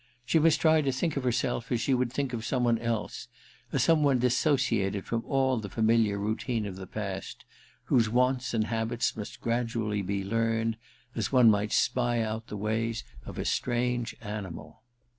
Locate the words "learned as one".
10.23-11.51